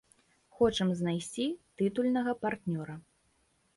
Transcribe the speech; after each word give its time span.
Хочам 0.59 0.89
знайсці 1.01 1.45
тытульнага 1.81 2.31
партнёра. 2.47 2.95